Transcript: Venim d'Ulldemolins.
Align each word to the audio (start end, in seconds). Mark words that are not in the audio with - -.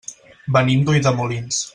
Venim 0.55 0.81
d'Ulldemolins. 0.87 1.61